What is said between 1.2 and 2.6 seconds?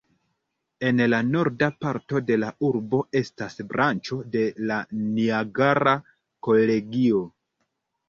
norda parto de la